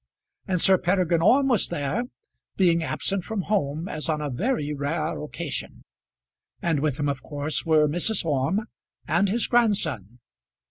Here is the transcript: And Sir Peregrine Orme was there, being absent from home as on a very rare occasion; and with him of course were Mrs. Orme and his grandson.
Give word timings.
And 0.47 0.59
Sir 0.59 0.79
Peregrine 0.79 1.21
Orme 1.21 1.49
was 1.49 1.67
there, 1.67 2.05
being 2.57 2.81
absent 2.81 3.23
from 3.23 3.41
home 3.43 3.87
as 3.87 4.09
on 4.09 4.19
a 4.19 4.31
very 4.31 4.73
rare 4.73 5.21
occasion; 5.21 5.83
and 6.59 6.79
with 6.79 6.97
him 6.97 7.07
of 7.07 7.21
course 7.21 7.67
were 7.67 7.87
Mrs. 7.87 8.25
Orme 8.25 8.65
and 9.07 9.29
his 9.29 9.45
grandson. 9.45 10.17